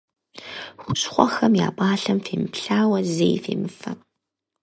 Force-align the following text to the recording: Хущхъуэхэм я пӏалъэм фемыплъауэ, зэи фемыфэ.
Хущхъуэхэм 0.81 1.53
я 1.67 1.69
пӏалъэм 1.75 2.19
фемыплъауэ, 2.25 2.99
зэи 3.13 3.37
фемыфэ. 3.43 3.91